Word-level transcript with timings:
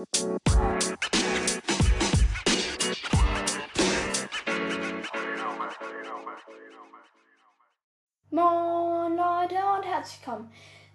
Moin 0.00 0.08
Leute 9.14 9.56
und 9.76 9.84
herzlich 9.84 10.24
willkommen 10.24 10.50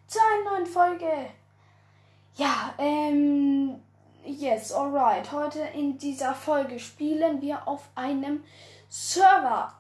zu 0.08 0.18
einer 0.18 0.50
neuen 0.50 0.66
Folge. 0.66 1.06
Ja, 2.34 2.74
ähm, 2.80 3.80
yes, 4.26 4.72
alright. 4.72 5.32
Heute 5.32 5.60
in 5.76 6.00
dieser 6.00 6.34
Folge 6.34 6.80
spielen 6.80 7.44
wir 7.44 7.68
auf 7.68 7.88
einem 7.94 8.44
Server. 8.90 9.72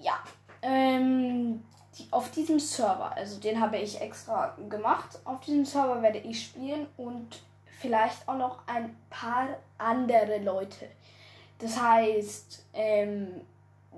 Ja, 0.00 0.22
ähm, 0.62 1.64
auf 2.12 2.30
diesem 2.30 2.60
Server, 2.60 3.10
also 3.16 3.40
den 3.40 3.60
habe 3.60 3.78
ich 3.78 4.00
extra 4.00 4.56
gemacht. 4.68 5.18
Auf 5.24 5.40
diesem 5.40 5.64
Server 5.64 6.00
werde 6.00 6.18
ich 6.18 6.44
spielen 6.44 6.86
und 6.96 7.42
vielleicht 7.78 8.28
auch 8.28 8.36
noch 8.36 8.58
ein 8.66 8.96
paar 9.10 9.48
andere 9.78 10.38
Leute. 10.38 10.88
Das 11.58 11.80
heißt, 11.80 12.66
ähm, 12.74 13.40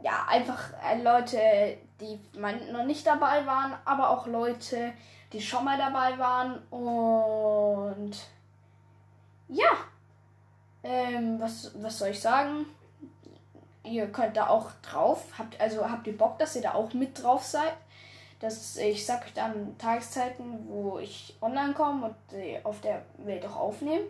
ja, 0.02 0.26
einfach 0.28 0.72
äh, 0.82 1.02
Leute, 1.02 1.76
die 2.00 2.18
noch 2.72 2.84
nicht 2.84 3.06
dabei 3.06 3.44
waren, 3.46 3.74
aber 3.84 4.10
auch 4.10 4.26
Leute, 4.26 4.92
die 5.32 5.40
schon 5.40 5.64
mal 5.64 5.76
dabei 5.76 6.18
waren. 6.18 6.58
Und 6.70 8.16
ja, 9.48 9.70
ähm, 10.82 11.40
was, 11.40 11.72
was 11.82 11.98
soll 11.98 12.08
ich 12.08 12.20
sagen? 12.20 12.66
Ihr 13.84 14.10
könnt 14.10 14.36
da 14.36 14.48
auch 14.48 14.70
drauf. 14.82 15.24
Habt, 15.38 15.60
also 15.60 15.88
habt 15.88 16.06
ihr 16.06 16.16
Bock, 16.16 16.38
dass 16.38 16.56
ihr 16.56 16.62
da 16.62 16.74
auch 16.74 16.92
mit 16.94 17.22
drauf 17.22 17.44
seid? 17.44 17.72
Das, 18.40 18.76
ich 18.78 19.04
sag 19.04 19.32
dann 19.34 19.76
Tageszeiten, 19.76 20.66
wo 20.68 20.98
ich 20.98 21.36
online 21.40 21.74
komme 21.74 22.06
und 22.06 22.64
auf 22.64 22.80
der 22.80 23.02
Welt 23.18 23.44
auch 23.46 23.56
aufnehmen. 23.56 24.06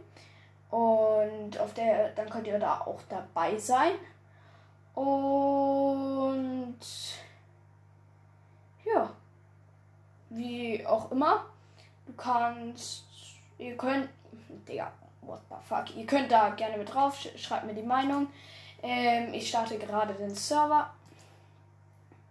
Und 0.71 1.59
auf 1.59 1.75
der, 1.75 2.11
dann 2.11 2.31
könnt 2.31 2.47
ihr 2.47 2.59
da 2.59 2.81
auch 2.81 3.01
dabei 3.09 3.59
sein. 3.59 3.93
Und 4.95 6.79
ja, 8.85 9.11
wie 10.31 10.87
auch 10.87 11.11
immer, 11.11 11.45
du 12.07 12.13
kannst, 12.13 13.05
ihr 13.59 13.77
könnt, 13.77 14.09
Digga, 14.69 14.93
what 15.23 15.41
the 15.49 15.57
fuck, 15.69 15.97
ihr 15.97 16.07
könnt 16.07 16.31
da 16.31 16.51
gerne 16.51 16.79
mit 16.79 16.93
drauf, 16.93 17.19
schreibt 17.37 17.67
mir 17.67 17.75
die 17.75 17.83
Meinung. 17.83 18.29
Ähm, 18.83 19.35
ich 19.35 19.49
starte 19.49 19.79
gerade 19.79 20.15
den 20.15 20.35
Server. 20.35 20.91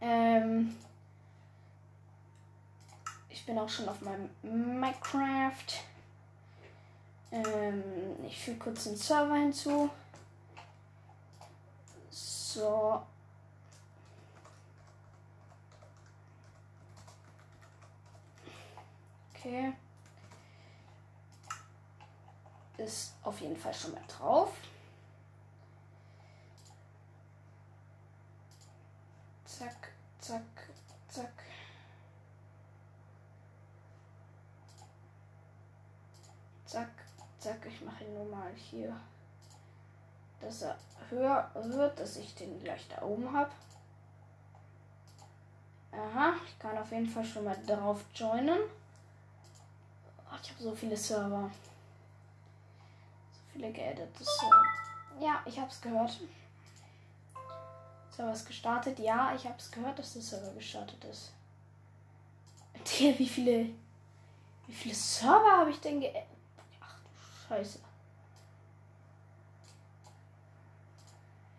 Ähm, 0.02 0.76
bin 3.50 3.58
auch 3.58 3.68
schon 3.68 3.90
auf 3.90 4.00
meinem 4.02 4.30
Minecraft. 4.44 5.82
Ähm, 7.32 8.24
ich 8.24 8.40
füge 8.40 8.60
kurz 8.60 8.84
den 8.84 8.96
Server 8.96 9.38
hinzu. 9.38 9.90
So. 12.12 13.02
Okay. 19.34 19.74
Ist 22.78 23.16
auf 23.24 23.42
jeden 23.42 23.58
Fall 23.58 23.74
schon 23.74 23.94
mal 23.94 24.04
drauf. 24.08 24.54
Zack, 29.46 29.92
zack, 30.20 30.44
zack. 30.44 30.59
Zack, 36.70 36.92
zack. 37.40 37.66
Ich 37.66 37.82
mache 37.82 38.04
ihn 38.04 38.14
nur 38.14 38.26
mal 38.26 38.52
hier, 38.54 38.96
dass 40.40 40.62
er 40.62 40.78
höher 41.10 41.50
wird, 41.56 42.00
dass 42.00 42.18
ich 42.18 42.36
den 42.36 42.60
gleich 42.60 42.88
da 42.88 43.02
oben 43.02 43.36
habe. 43.36 43.50
Aha, 45.92 46.36
ich 46.46 46.60
kann 46.60 46.78
auf 46.78 46.92
jeden 46.92 47.10
Fall 47.10 47.26
schon 47.26 47.46
mal 47.46 47.58
drauf 47.66 48.06
joinen. 48.14 48.60
Oh, 50.32 50.36
ich 50.40 50.52
habe 50.52 50.62
so 50.62 50.76
viele 50.76 50.96
Server. 50.96 51.50
So 53.32 53.40
viele 53.52 53.72
geaddete 53.72 54.24
Server. 54.24 54.64
Ja, 55.20 55.42
ich 55.46 55.58
habe 55.58 55.72
es 55.72 55.82
gehört. 55.82 56.20
Server 58.16 58.32
ist 58.32 58.46
gestartet. 58.46 59.00
Ja, 59.00 59.34
ich 59.36 59.44
habe 59.46 59.58
es 59.58 59.72
gehört, 59.72 59.98
dass 59.98 60.14
der 60.14 60.22
Server 60.22 60.54
gestartet 60.54 61.04
ist. 61.06 61.34
Der, 63.00 63.18
wie 63.18 63.28
viele, 63.28 63.70
wie 64.68 64.74
viele 64.74 64.94
Server 64.94 65.58
habe 65.58 65.72
ich 65.72 65.80
denn 65.80 66.00
Scheiße. 67.50 67.80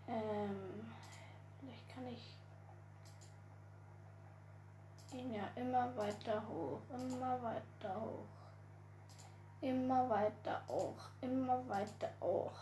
Ähm, 0.06 0.88
vielleicht 1.58 1.88
kann 1.88 2.06
ich 2.06 2.36
ihn 5.12 5.34
ja 5.34 5.42
immer 5.56 5.96
weiter 5.96 6.40
hoch, 6.48 6.78
immer 6.94 7.42
weiter 7.42 8.00
hoch. 8.00 8.28
Immer 9.62 10.08
weiter 10.08 10.62
hoch, 10.68 10.94
immer 11.20 11.68
weiter 11.68 12.08
hoch. 12.20 12.52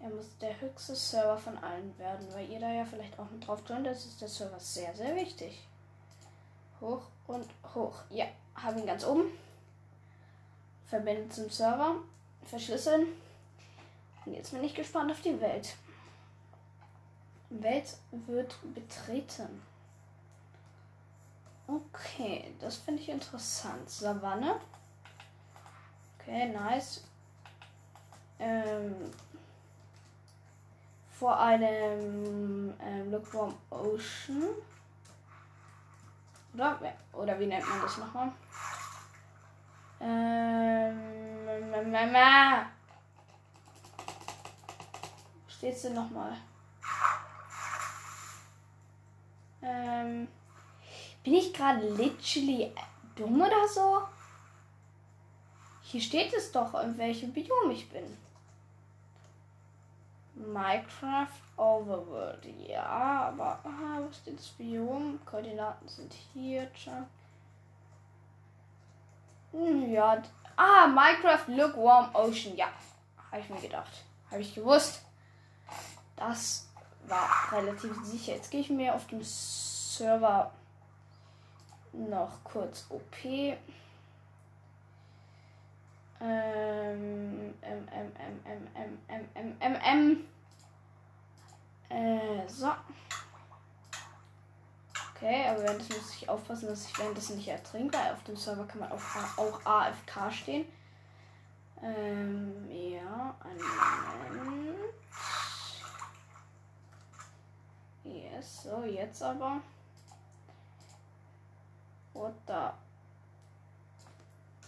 Er 0.00 0.08
muss 0.08 0.38
der 0.38 0.58
höchste 0.58 0.96
Server 0.96 1.36
von 1.36 1.58
allen 1.58 1.96
werden, 1.98 2.32
weil 2.32 2.48
ihr 2.48 2.60
da 2.60 2.72
ja 2.72 2.86
vielleicht 2.86 3.18
auch 3.18 3.28
mit 3.28 3.46
drauf 3.46 3.62
joint. 3.68 3.86
Das 3.86 4.06
ist 4.06 4.22
der 4.22 4.28
Server 4.28 4.58
sehr, 4.58 4.94
sehr 4.96 5.14
wichtig. 5.14 5.68
Hoch 6.80 7.02
und 7.26 7.46
hoch. 7.74 8.00
Ja, 8.08 8.24
habe 8.54 8.80
ihn 8.80 8.86
ganz 8.86 9.04
oben. 9.04 9.26
Verbinden 10.88 11.30
zum 11.30 11.50
Server. 11.50 11.96
Verschlüsseln. 12.44 13.06
Und 14.24 14.34
jetzt 14.34 14.52
bin 14.52 14.64
ich 14.64 14.74
gespannt 14.74 15.10
auf 15.10 15.20
die 15.20 15.40
Welt. 15.40 15.76
Welt 17.50 17.96
wird 18.10 18.56
betreten. 18.74 19.62
Okay, 21.66 22.54
das 22.60 22.76
finde 22.76 23.02
ich 23.02 23.08
interessant. 23.10 23.88
Savanne. 23.88 24.58
Okay, 26.18 26.46
nice. 26.46 27.04
Ähm, 28.38 28.94
vor 31.10 31.38
einem 31.38 32.72
ähm, 32.80 33.10
Lookworm 33.10 33.54
Ocean. 33.70 34.44
Oder? 36.54 36.78
Oder 37.12 37.38
wie 37.38 37.46
nennt 37.46 37.68
man 37.68 37.82
das 37.82 37.98
nochmal? 37.98 38.32
Ähm, 40.00 41.90
Mama. 41.90 42.66
Steht's 45.48 45.82
denn 45.82 45.94
nochmal? 45.94 46.36
Ähm, 49.60 50.28
bin 51.24 51.34
ich 51.34 51.52
gerade 51.52 51.88
literally 51.88 52.72
dumm 53.16 53.40
oder 53.40 53.66
so? 53.66 54.02
Hier 55.82 56.00
steht 56.00 56.32
es 56.32 56.52
doch, 56.52 56.74
in 56.82 56.96
welchem 56.98 57.32
Biom 57.32 57.70
ich 57.70 57.88
bin. 57.88 58.16
Minecraft 60.34 61.26
Overworld. 61.56 62.46
Ja, 62.66 62.84
aber 62.84 63.58
aha, 63.64 64.02
was 64.06 64.18
steht 64.18 64.38
das 64.38 64.48
Biom? 64.48 65.18
Koordinaten 65.24 65.88
sind 65.88 66.12
hier. 66.32 66.70
Hm, 66.84 67.06
ja. 69.52 70.22
Ah, 70.56 70.86
Minecraft 70.86 71.48
Lukewarm 71.48 72.14
Ocean. 72.14 72.56
Ja, 72.56 72.68
habe 73.30 73.40
ich 73.40 73.48
mir 73.48 73.60
gedacht. 73.60 74.04
Habe 74.30 74.40
ich 74.40 74.54
gewusst. 74.54 75.02
Das 76.16 76.68
war 77.06 77.28
relativ 77.52 77.94
sicher. 78.04 78.34
Jetzt 78.34 78.50
gehe 78.50 78.60
ich 78.60 78.70
mir 78.70 78.94
auf 78.94 79.06
dem 79.06 79.22
Server 79.22 80.50
noch 81.92 82.42
kurz 82.44 82.86
OP. 82.90 83.24
Ähm, 86.20 87.54
M, 87.60 87.88
M, 87.88 87.88
M, 87.90 88.40
M, 88.44 88.68
M, 88.74 88.98
M, 89.06 89.28
M, 89.34 89.56
M, 89.60 89.74
M. 89.76 90.24
Äh, 91.88 92.48
so. 92.48 92.72
Okay, 95.20 95.48
aber 95.48 95.62
währenddessen 95.64 95.96
muss 95.96 96.14
ich 96.14 96.28
aufpassen, 96.28 96.68
dass 96.68 96.86
ich 96.86 96.96
währenddessen 96.96 97.36
nicht 97.38 97.48
ertrinke, 97.48 97.98
auf 98.12 98.22
dem 98.22 98.36
Server 98.36 98.64
kann 98.66 98.78
man 98.78 98.92
auch, 98.92 99.00
auch 99.36 99.66
AFK 99.66 100.32
stehen. 100.32 100.64
Ähm, 101.82 102.70
ja, 102.70 103.34
einen 103.40 103.58
Moment. 104.36 104.94
Yes, 108.04 108.62
so, 108.62 108.84
jetzt 108.84 109.20
aber. 109.20 109.60
What 112.12 112.34
the? 112.46 112.70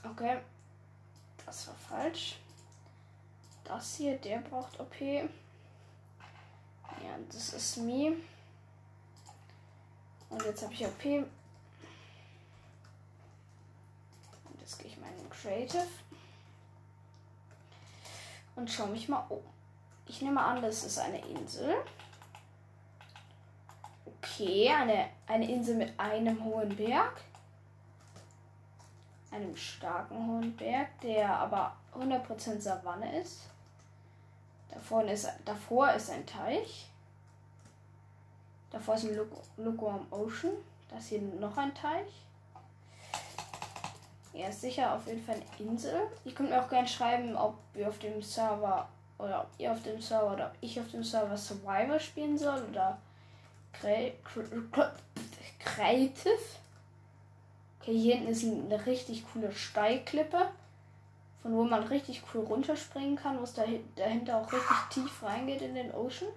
Okay. 0.08 0.40
Das 1.46 1.68
war 1.68 1.74
falsch. 1.74 2.38
Das 3.64 3.96
hier, 3.96 4.18
der 4.18 4.38
braucht 4.38 4.78
OP. 4.80 5.00
Ja, 5.00 5.28
das 7.30 7.52
ist 7.52 7.76
me. 7.78 8.16
Und 10.30 10.42
jetzt 10.44 10.62
habe 10.62 10.72
ich 10.72 10.86
OP. 10.86 11.04
Und 11.04 11.28
jetzt 14.60 14.78
gehe 14.78 14.88
ich 14.88 14.98
mal 14.98 15.10
in 15.18 15.28
Creative. 15.30 15.86
und 18.60 18.70
schaue 18.70 18.88
mich 18.88 19.08
mal 19.08 19.24
um. 19.28 19.42
Ich 20.06 20.20
nehme 20.22 20.42
an, 20.42 20.60
das 20.60 20.84
ist 20.84 20.98
eine 20.98 21.24
Insel. 21.26 21.76
Okay, 24.04 24.68
eine, 24.68 25.08
eine 25.26 25.50
Insel 25.50 25.76
mit 25.76 25.98
einem 25.98 26.44
hohen 26.44 26.76
Berg. 26.76 27.22
Einem 29.30 29.56
starken 29.56 30.26
hohen 30.26 30.56
Berg, 30.56 31.00
der 31.00 31.38
aber 31.38 31.74
100% 31.94 32.60
Savanne 32.60 33.20
ist. 33.20 33.42
Davor 34.68 35.04
ist, 35.04 35.28
davor 35.44 35.92
ist 35.92 36.10
ein 36.10 36.26
Teich. 36.26 36.89
Davor 38.70 38.94
ist 38.94 39.04
ein 39.04 39.18
Lukewarm 39.56 40.06
Ocean. 40.10 40.52
Da 40.88 40.98
ist 40.98 41.08
hier 41.08 41.20
noch 41.20 41.56
ein 41.56 41.74
Teich. 41.74 42.06
Er 44.32 44.50
ist 44.50 44.60
sicher 44.60 44.94
auf 44.94 45.06
jeden 45.06 45.24
Fall 45.24 45.34
eine 45.34 45.68
Insel. 45.68 46.02
Ihr 46.24 46.32
könnt 46.32 46.50
mir 46.50 46.62
auch 46.62 46.68
gerne 46.68 46.86
schreiben, 46.86 47.36
ob 47.36 47.56
wir 47.74 47.88
auf 47.88 47.98
dem 47.98 48.22
Server 48.22 48.88
oder 49.18 49.42
ob 49.42 49.48
ihr 49.58 49.72
auf 49.72 49.82
dem 49.82 50.00
Server 50.00 50.32
oder 50.32 50.46
ob 50.46 50.52
ich 50.60 50.80
auf 50.80 50.88
dem 50.90 51.02
Server 51.02 51.36
Survivor 51.36 51.98
spielen 51.98 52.38
soll 52.38 52.62
oder 52.70 52.98
Creative. 53.72 54.14
Okay, 57.80 57.98
hier 57.98 58.16
hinten 58.16 58.30
ist 58.30 58.44
eine 58.44 58.86
richtig 58.86 59.24
coole 59.32 59.52
Steilklippe, 59.52 60.48
von 61.42 61.56
wo 61.56 61.64
man 61.64 61.82
richtig 61.84 62.22
cool 62.32 62.44
runterspringen 62.44 63.16
kann, 63.16 63.38
wo 63.38 63.42
es 63.42 63.54
dahinter 63.96 64.36
auch 64.36 64.52
richtig 64.52 64.76
tief 64.90 65.22
reingeht 65.22 65.62
in 65.62 65.74
den 65.74 65.92
Ocean. 65.92 66.28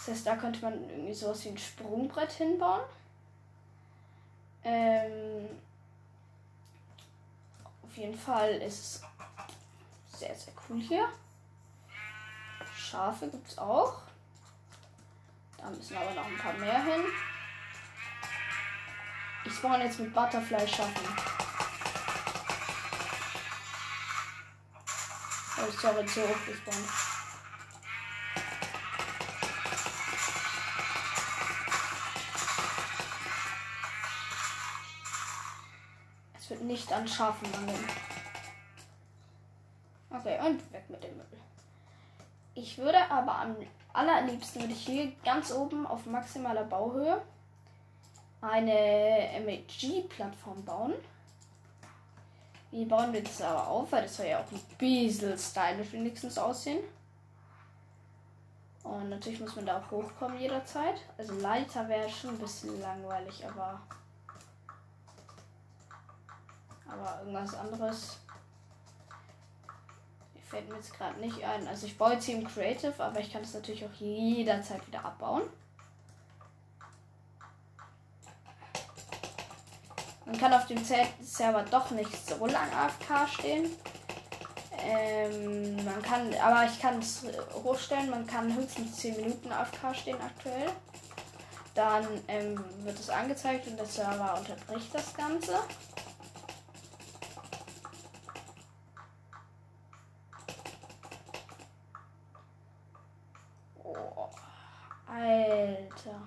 Das 0.00 0.14
heißt, 0.14 0.26
da 0.26 0.36
könnte 0.36 0.62
man 0.62 0.88
irgendwie 0.88 1.12
sowas 1.12 1.44
wie 1.44 1.50
ein 1.50 1.58
Sprungbrett 1.58 2.32
hinbauen. 2.32 2.80
Ähm, 4.64 5.46
auf 7.82 7.94
jeden 7.96 8.18
Fall 8.18 8.50
ist 8.62 8.78
es 8.78 10.18
sehr, 10.18 10.34
sehr 10.34 10.54
cool 10.68 10.80
hier. 10.80 11.06
Schafe 12.74 13.28
gibt 13.28 13.46
es 13.46 13.58
auch. 13.58 14.00
Da 15.58 15.68
müssen 15.68 15.98
aber 15.98 16.14
noch 16.14 16.24
ein 16.24 16.38
paar 16.38 16.54
mehr 16.54 16.82
hin. 16.82 17.02
Ich 19.44 19.52
spawn 19.52 19.82
jetzt 19.82 20.00
mit 20.00 20.14
Butterfly 20.14 20.66
schaffen. 20.66 21.08
Oh, 25.58 25.70
sorry, 25.70 26.06
zu 26.06 26.22
hoch 26.22 26.46
gespawnt. 26.46 27.09
Nicht 36.60 36.92
an 36.92 37.06
Schafen 37.06 37.50
mangeln. 37.50 37.84
Okay, 40.10 40.38
und 40.44 40.72
weg 40.72 40.88
mit 40.88 41.02
dem 41.02 41.16
Müll. 41.16 41.26
Ich 42.54 42.78
würde 42.78 43.10
aber 43.10 43.36
am 43.36 43.56
allerliebsten 43.92 44.62
würde 44.62 44.72
ich 44.74 44.84
hier 44.84 45.12
ganz 45.24 45.52
oben 45.52 45.86
auf 45.86 46.06
maximaler 46.06 46.64
Bauhöhe 46.64 47.22
eine 48.40 49.40
MAG-Plattform 49.44 50.64
bauen. 50.64 50.94
Wie 52.70 52.84
bauen 52.84 53.12
wir 53.12 53.22
das 53.22 53.42
aber 53.42 53.66
auf? 53.66 53.90
Weil 53.92 54.02
das 54.02 54.16
soll 54.16 54.26
ja 54.26 54.40
auch 54.40 54.52
ein 54.52 54.60
bisschen 54.78 55.36
stylisch 55.38 55.92
wenigstens 55.92 56.38
aussehen. 56.38 56.82
Und 58.82 59.10
natürlich 59.10 59.40
muss 59.40 59.56
man 59.56 59.66
da 59.66 59.78
auch 59.78 59.90
hochkommen 59.90 60.40
jederzeit. 60.40 60.96
Also 61.18 61.34
Leiter 61.34 61.88
wäre 61.88 62.08
schon 62.08 62.30
ein 62.30 62.38
bisschen 62.38 62.80
langweilig, 62.80 63.44
aber. 63.46 63.80
Aber 66.92 67.20
irgendwas 67.20 67.54
anderes 67.54 68.18
fällt 70.48 70.68
mir 70.68 70.76
jetzt 70.76 70.94
gerade 70.94 71.20
nicht 71.20 71.44
ein. 71.44 71.68
Also 71.68 71.86
ich 71.86 71.96
baue 71.96 72.14
jetzt 72.14 72.24
hier 72.24 72.36
im 72.36 72.46
Creative, 72.46 72.94
aber 73.02 73.20
ich 73.20 73.32
kann 73.32 73.42
es 73.42 73.54
natürlich 73.54 73.84
auch 73.84 73.94
jederzeit 73.98 74.84
wieder 74.86 75.04
abbauen. 75.04 75.42
Man 80.26 80.38
kann 80.38 80.52
auf 80.52 80.66
dem 80.66 80.78
Server 80.84 81.64
doch 81.70 81.90
nicht 81.90 82.28
so 82.28 82.46
lange 82.46 82.72
AFK 82.72 83.28
stehen. 83.28 83.70
Ähm, 84.82 85.84
man 85.84 86.00
kann, 86.02 86.32
aber 86.34 86.64
ich 86.64 86.80
kann 86.80 86.98
es 87.00 87.24
hochstellen, 87.52 88.10
man 88.10 88.26
kann 88.26 88.54
höchstens 88.54 88.96
10 88.96 89.16
Minuten 89.16 89.52
AFK 89.52 89.94
stehen 89.94 90.20
aktuell. 90.20 90.70
Dann 91.74 92.06
ähm, 92.28 92.64
wird 92.84 92.98
es 92.98 93.10
angezeigt 93.10 93.66
und 93.66 93.76
der 93.76 93.86
Server 93.86 94.38
unterbricht 94.38 94.94
das 94.94 95.14
Ganze. 95.14 95.58
Oh, 103.84 104.28
Alter. 105.06 106.20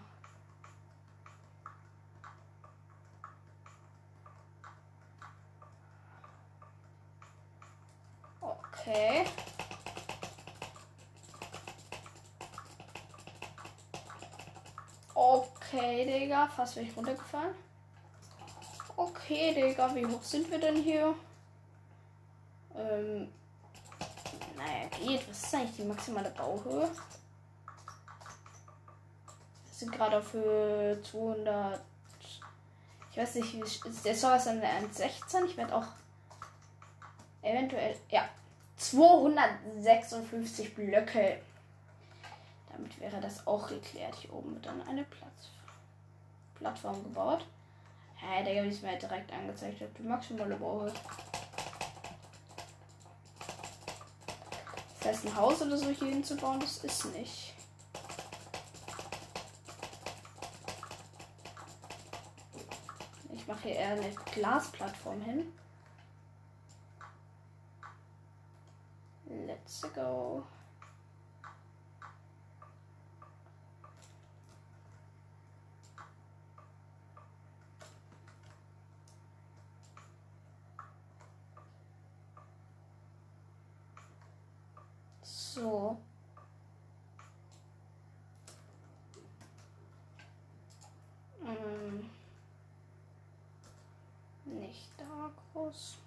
Okay. 8.42 9.25
Okay, 15.15 16.06
Digga. 16.06 16.43
Fast 16.56 16.76
bin 16.76 16.88
ich 16.88 16.96
runtergefallen. 16.96 17.56
Okay, 18.96 19.54
Digga. 19.56 19.96
Wie 19.96 20.06
hoch 20.06 20.22
sind 20.22 20.52
wir 20.52 20.60
denn 20.60 20.76
hier? 20.76 21.16
Ähm. 22.76 23.28
Naja, 24.56 24.88
geht. 25.00 25.28
Was 25.30 25.44
ist 25.44 25.56
eigentlich 25.56 25.78
die 25.78 25.84
maximale 25.84 26.30
Bauhöhe? 26.30 26.90
Wir 29.66 29.74
sind 29.74 29.92
gerade 29.92 30.24
Höhe 30.32 31.02
200. 31.02 31.82
Ich 33.12 33.18
weiß 33.18 33.36
nicht, 33.36 33.54
wie 33.56 33.62
ist 33.62 34.06
der 34.06 34.16
Server 34.16 34.38
ist 34.38 34.48
an 34.48 34.62
der 34.62 34.82
1.16. 34.82 35.46
Ich 35.46 35.58
werde 35.58 35.76
auch 35.76 35.88
eventuell. 37.42 37.96
Ja, 38.10 38.30
256 38.78 40.76
Blöcke. 40.76 41.42
Damit 42.72 43.00
wäre 43.00 43.20
das 43.20 43.48
auch 43.48 43.68
geklärt. 43.68 44.16
Hier 44.16 44.34
oben 44.34 44.54
wird 44.54 44.68
dann 44.68 44.82
eine 44.88 45.04
Platz 45.04 45.50
Plattform 46.63 47.04
gebaut. 47.04 47.45
Hä, 48.15 48.25
hey, 48.25 48.44
Digga, 48.45 48.63
wie 48.63 48.69
es 48.69 48.81
mir 48.81 48.98
direkt 48.98 49.33
angezeigt 49.33 49.81
hat. 49.81 50.00
Maximale 50.00 50.56
Bauhöhe. 50.56 50.94
Das 55.00 55.07
heißt, 55.07 55.25
ein 55.25 55.36
Haus 55.36 55.62
oder 55.62 55.77
so 55.77 55.89
hier 55.89 56.08
hinzubauen, 56.08 56.62
das 56.62 56.77
ist 56.77 57.05
nicht. 57.13 57.53
Ich 63.34 63.46
mache 63.46 63.63
hier 63.63 63.75
eher 63.75 63.91
eine 63.91 64.10
Glasplattform 64.34 65.22
hin. 65.22 65.51
Let's 69.25 69.82
go. 69.93 70.43
So. 85.63 85.98
Ähm, 91.41 92.10
nicht 94.43 94.89
da 94.98 95.32
groß. 95.53 96.00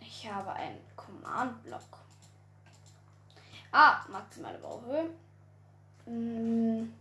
Ich 0.00 0.32
habe 0.32 0.52
einen 0.54 0.80
Command-Block. 0.96 1.97
Ah, 3.72 4.00
maximale 4.08 4.58
Bauhöhe. 4.58 5.10
Hm. 6.04 6.92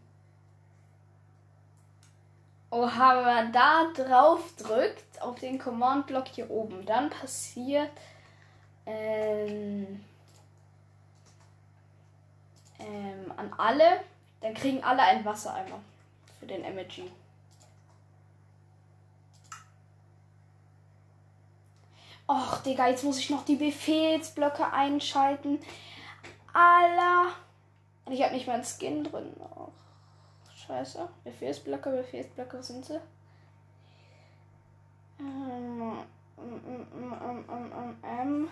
Oha, 2.70 3.18
wenn 3.18 3.24
man 3.24 3.54
da 3.54 3.86
drauf 3.96 4.54
drückt, 4.58 5.22
auf 5.22 5.40
den 5.40 5.58
Command-Block 5.58 6.28
hier 6.28 6.50
oben, 6.52 6.86
dann 6.86 7.10
passiert 7.10 7.92
ähm, 8.86 10.04
ähm, 12.80 13.34
an 13.38 13.54
alle, 13.58 14.02
dann 14.42 14.54
kriegen 14.54 14.84
alle 14.84 15.02
ein 15.02 15.24
Wassereimer 15.24 15.80
für 16.40 16.46
den 16.46 16.64
MG. 16.64 17.04
Och, 22.30 22.58
Digga, 22.58 22.90
jetzt 22.90 23.06
muss 23.06 23.20
ich 23.20 23.30
noch 23.30 23.46
die 23.46 23.56
Befehlsblöcke 23.56 24.74
einschalten. 24.74 25.60
Alla. 26.54 27.34
Und 28.06 28.14
ich 28.14 28.24
habe 28.24 28.34
nicht 28.34 28.48
mal 28.48 28.54
einen 28.54 28.64
Skin 28.64 29.04
drin. 29.04 29.34
Och, 29.40 29.72
scheiße. 30.56 31.08
Befehlsblöcke, 31.24 31.92
Befehlsblöcke 31.92 32.64
sind 32.64 32.86
sie. 32.86 33.00
Ähm, 35.20 35.98
ähm, 36.38 37.46
ähm, 37.52 37.98
ähm, 38.04 38.50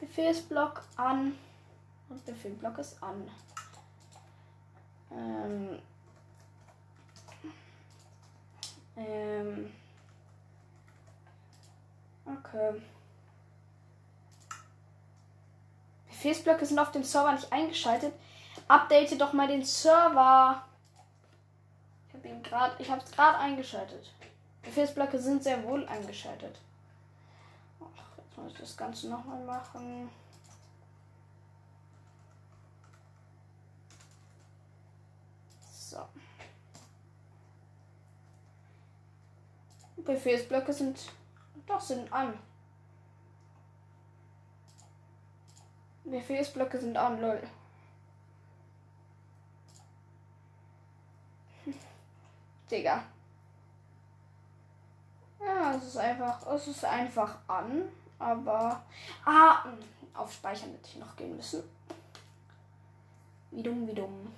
Befehlsblock 0.00 0.82
an. 0.96 1.34
Und 2.08 2.24
Befehlblock 2.24 2.78
ist 2.78 3.02
an. 3.02 3.30
Ähm, 5.10 5.78
ähm, 8.96 9.72
okay. 12.24 12.82
Befehlsblöcke 16.18 16.66
sind 16.66 16.80
auf 16.80 16.90
dem 16.90 17.04
Server 17.04 17.30
nicht 17.30 17.52
eingeschaltet. 17.52 18.12
Update 18.66 19.20
doch 19.20 19.32
mal 19.32 19.46
den 19.46 19.64
Server. 19.64 20.64
Ich 22.08 22.14
habe 22.14 22.26
ihn 22.26 22.42
gerade, 22.42 22.74
ich 22.82 22.90
habe 22.90 23.00
es 23.04 23.12
gerade 23.12 23.38
eingeschaltet. 23.38 24.12
Befehlsblöcke 24.62 25.20
sind 25.20 25.44
sehr 25.44 25.62
wohl 25.62 25.86
eingeschaltet. 25.86 26.58
Ach, 27.80 28.18
jetzt 28.18 28.36
muss 28.36 28.52
ich 28.52 28.58
das 28.58 28.76
Ganze 28.76 29.08
nochmal 29.10 29.44
machen. 29.44 30.10
So. 35.70 36.00
Befehlsblöcke 39.98 40.72
sind 40.72 40.98
doch 41.64 41.80
sind 41.80 42.12
an. 42.12 42.36
Befehlsblöcke 46.10 46.78
sind 46.78 46.96
an, 46.96 47.20
lol. 47.20 47.40
Digga. 52.70 53.02
Ja, 55.40 55.74
es 55.74 55.84
ist 55.84 55.96
einfach, 55.96 56.46
es 56.46 56.66
ist 56.68 56.84
einfach 56.84 57.38
an, 57.46 57.88
aber 58.18 58.82
ah, 59.24 59.64
auf 60.14 60.32
Speichern 60.32 60.72
hätte 60.72 60.88
ich 60.88 60.96
noch 60.96 61.16
gehen 61.16 61.36
müssen. 61.36 61.62
Wie 63.50 63.62
dumm, 63.62 63.86
wie 63.86 63.94
dumm. 63.94 64.34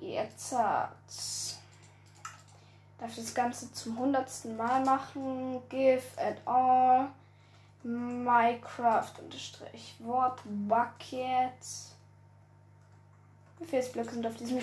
Jetzt 0.00 0.52
hat's. 0.52 1.58
Darf 2.98 3.14
das 3.14 3.34
Ganze 3.34 3.72
zum 3.72 3.98
hundertsten 3.98 4.56
Mal 4.56 4.84
machen. 4.84 5.62
Give 5.68 6.02
at 6.16 6.36
all. 6.46 7.08
Minecraft 7.82 9.12
unterstrich 9.22 9.94
Wort 10.00 10.40
Bucket. 10.44 11.52
Befehlsblöcke 13.58 14.12
sind 14.12 14.26
auf 14.26 14.36
diesem 14.36 14.60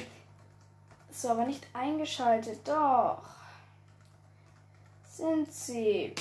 Server 1.10 1.46
nicht 1.46 1.66
eingeschaltet. 1.74 2.68
Doch. 2.68 3.24
Sind 5.08 5.52
sie. 5.52 6.14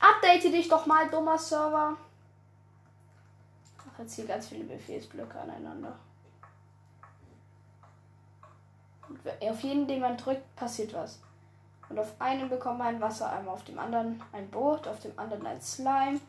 Update 0.00 0.44
dich 0.44 0.68
doch 0.68 0.86
mal, 0.86 1.10
dummer 1.10 1.38
Server. 1.38 1.96
Ach, 3.78 3.98
jetzt 3.98 4.14
hier 4.14 4.26
ganz 4.26 4.48
viele 4.48 4.64
Befehlsblöcke 4.64 5.38
aneinander. 5.38 5.98
auf 9.40 9.60
jeden, 9.62 9.86
den 9.86 10.00
man 10.00 10.16
drückt, 10.16 10.54
passiert 10.56 10.92
was. 10.92 11.18
Und 11.88 11.98
auf 11.98 12.20
einem 12.20 12.48
bekommt 12.48 12.78
man 12.78 12.88
ein 12.88 13.00
Wassereimer, 13.00 13.52
auf 13.52 13.64
dem 13.64 13.78
anderen 13.78 14.22
ein 14.32 14.48
Boot, 14.50 14.86
auf 14.86 15.00
dem 15.00 15.18
anderen 15.18 15.46
ein 15.46 15.60
Slime. 15.60 16.20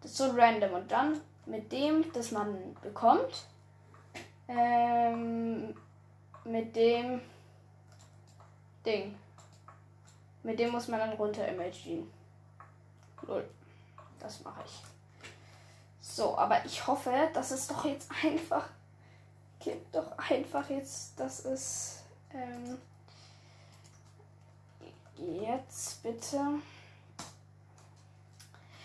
Das 0.00 0.10
ist 0.10 0.16
so 0.18 0.30
random. 0.30 0.72
Und 0.72 0.90
dann 0.90 1.20
mit 1.46 1.70
dem, 1.72 2.12
das 2.12 2.30
man 2.30 2.74
bekommt, 2.82 3.46
ähm, 4.48 5.74
mit 6.44 6.74
dem 6.74 7.20
Ding. 8.84 9.14
Mit 10.42 10.58
dem 10.58 10.72
muss 10.72 10.88
man 10.88 11.00
dann 11.00 11.12
runter 11.12 11.46
imagieren. 11.48 12.10
Lol. 13.22 13.48
Das 14.18 14.42
mache 14.42 14.62
ich. 14.64 14.82
So, 16.00 16.36
aber 16.36 16.64
ich 16.64 16.86
hoffe, 16.86 17.12
dass 17.32 17.50
es 17.50 17.66
doch 17.66 17.84
jetzt 17.84 18.10
einfach 18.24 18.68
gibt 19.64 19.94
doch 19.94 20.18
einfach 20.18 20.68
jetzt, 20.68 21.18
dass 21.18 21.44
es 21.44 22.04
ähm, 22.32 22.78
jetzt 25.18 26.02
bitte. 26.02 26.38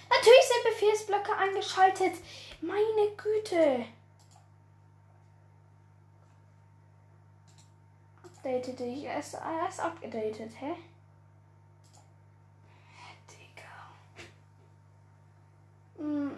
Natürlich 0.09 0.48
sind 0.48 0.63
Befehlsblöcke 0.63 1.36
angeschaltet. 1.36 2.13
Meine 2.62 3.12
Güte. 3.15 3.86
Updated 8.24 8.79
ich. 8.81 9.05
Er 9.05 9.19
ist, 9.19 9.36
er 9.36 9.69
ist 9.69 9.79
abgedatet, 9.79 10.51
hä? 10.59 10.75
Digga. 13.29 13.93
Mm. 15.98 16.31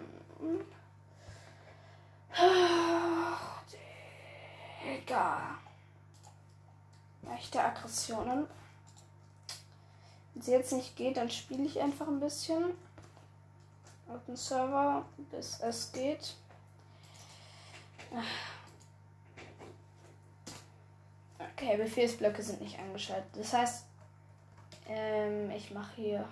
Digga 4.84 5.62
echte 7.42 7.62
Aggressionen. 7.62 8.46
Es 10.42 10.48
jetzt 10.48 10.72
nicht 10.72 10.96
geht, 10.96 11.16
dann 11.16 11.30
spiele 11.30 11.64
ich 11.64 11.80
einfach 11.80 12.08
ein 12.08 12.18
bisschen 12.18 12.76
auf 14.08 14.24
dem 14.26 14.34
Server, 14.34 15.04
bis 15.30 15.60
es 15.60 15.92
geht. 15.92 16.34
Okay, 21.38 21.76
Befehlsblöcke 21.76 22.42
sind 22.42 22.60
nicht 22.60 22.76
angeschaltet. 22.76 23.30
Das 23.36 23.52
heißt, 23.52 23.84
ähm, 24.88 25.48
ich 25.52 25.70
mache 25.70 25.94
hier 25.94 26.28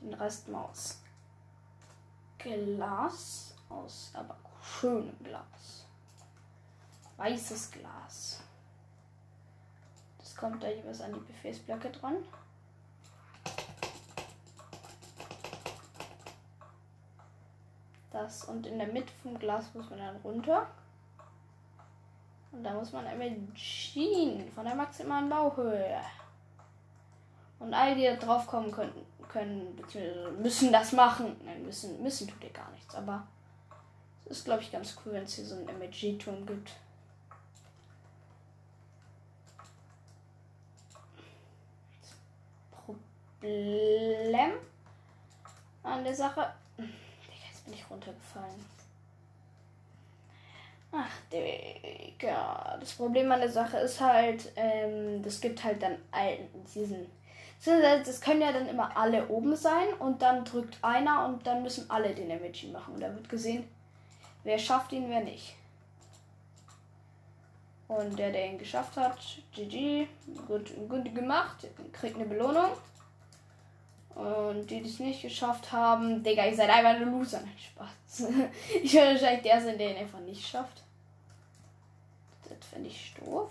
den 0.00 0.14
Rest 0.14 0.48
mal 0.48 0.64
aus 0.64 1.02
Glas. 2.38 3.54
Aus 3.68 4.10
aber 4.14 4.36
schönem 4.62 5.16
Glas. 5.22 5.84
Weißes 7.18 7.70
Glas 7.72 8.44
kommt 10.44 10.62
da 10.62 10.68
jeweils 10.68 11.00
an 11.00 11.14
die 11.14 11.20
Befehlsblöcke 11.20 11.90
dran. 11.90 12.16
Das 18.14 18.44
und 18.44 18.64
in 18.64 18.78
der 18.78 18.86
Mitte 18.86 19.12
vom 19.24 19.36
Glas 19.36 19.74
muss 19.74 19.90
man 19.90 19.98
dann 19.98 20.16
runter. 20.18 20.68
Und 22.52 22.62
da 22.62 22.72
muss 22.72 22.92
man 22.92 23.04
einmal 23.04 23.32
Schienen 23.56 24.52
von 24.52 24.64
der 24.64 24.76
maximalen 24.76 25.28
Bauhöhe. 25.28 26.00
Und 27.58 27.74
all 27.74 27.96
die 27.96 28.04
da 28.04 28.14
drauf 28.14 28.46
kommen 28.46 28.70
können, 28.70 29.04
können 29.28 29.74
bzw. 29.74 30.30
müssen 30.40 30.72
das 30.72 30.92
machen. 30.92 31.34
Nein, 31.44 31.64
müssen, 31.64 32.00
müssen 32.04 32.28
tut 32.28 32.44
ihr 32.44 32.50
gar 32.50 32.70
nichts. 32.70 32.94
Aber 32.94 33.26
es 34.26 34.38
ist, 34.38 34.44
glaube 34.44 34.62
ich, 34.62 34.70
ganz 34.70 34.96
cool, 35.04 35.14
wenn 35.14 35.24
es 35.24 35.34
hier 35.34 35.44
so 35.44 35.56
einen 35.56 35.68
MG-Turm 35.68 36.46
gibt. 36.46 36.70
Problem 42.70 44.52
an 45.82 46.04
der 46.04 46.14
Sache. 46.14 46.54
Jetzt 47.64 47.70
bin 47.70 47.74
ich 47.74 47.90
runtergefallen. 47.90 48.64
Ach, 50.92 51.10
Digga. 51.32 52.76
Das 52.78 52.92
Problem 52.92 53.32
an 53.32 53.40
der 53.40 53.50
Sache 53.50 53.78
ist 53.78 54.00
halt, 54.00 54.52
ähm, 54.54 55.22
das 55.22 55.40
gibt 55.40 55.64
halt 55.64 55.82
dann 55.82 55.96
allen 56.10 56.48
diesen. 56.74 57.06
Das 57.64 58.20
können 58.20 58.42
ja 58.42 58.52
dann 58.52 58.68
immer 58.68 58.94
alle 58.94 59.26
oben 59.28 59.56
sein 59.56 59.88
und 59.98 60.20
dann 60.20 60.44
drückt 60.44 60.76
einer 60.82 61.24
und 61.24 61.46
dann 61.46 61.62
müssen 61.62 61.88
alle 61.90 62.14
den 62.14 62.30
Emoji 62.30 62.70
machen. 62.70 62.94
Und 62.94 63.00
da 63.00 63.14
wird 63.14 63.28
gesehen, 63.28 63.66
wer 64.42 64.58
schafft 64.58 64.92
ihn, 64.92 65.08
wer 65.08 65.20
nicht. 65.22 65.54
Und 67.88 68.18
der, 68.18 68.32
der 68.32 68.50
ihn 68.50 68.58
geschafft 68.58 68.96
hat, 68.96 69.18
GG, 69.52 70.06
gut, 70.46 70.70
gut 70.88 71.14
gemacht, 71.14 71.66
kriegt 71.92 72.16
eine 72.16 72.26
Belohnung. 72.26 72.70
Und 74.14 74.70
die, 74.70 74.80
die 74.80 74.88
es 74.88 75.00
nicht 75.00 75.22
geschafft 75.22 75.72
haben, 75.72 76.22
Digga, 76.22 76.46
ihr 76.46 76.54
seid 76.54 76.70
einfach 76.70 76.90
eine 76.90 77.04
Loser. 77.04 77.40
Nein, 77.40 77.58
Spaß. 77.58 78.30
ich 78.82 78.94
werde 78.94 79.14
wahrscheinlich 79.14 79.42
der 79.42 79.60
sein, 79.60 79.76
der 79.76 79.90
ihn 79.90 79.96
einfach 79.96 80.20
nicht 80.20 80.46
schafft. 80.46 80.82
Das 82.48 82.68
finde 82.68 82.88
ich 82.88 83.14
doof. 83.14 83.50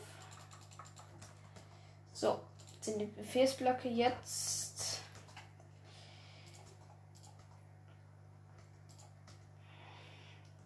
So, 2.14 2.40
sind 2.80 3.00
die 3.00 3.06
Befehlsblöcke 3.06 3.90
jetzt. 3.90 5.02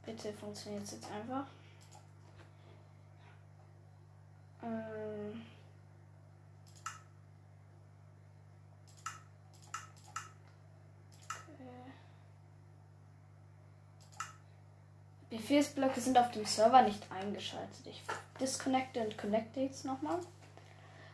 Bitte 0.05 0.31
funktioniert 0.33 0.83
es 0.83 0.91
jetzt 0.91 1.09
einfach. 1.11 1.47
Ähm 4.61 5.41
Befehlsblöcke 15.29 15.99
sind 15.99 16.17
auf 16.17 16.31
dem 16.31 16.45
Server 16.45 16.81
nicht 16.83 17.11
eingeschaltet. 17.11 17.85
Ich 17.85 18.01
disconnecte 18.39 19.01
und 19.01 19.17
connecte 19.17 19.59
jetzt 19.59 19.83
nochmal. 19.83 20.19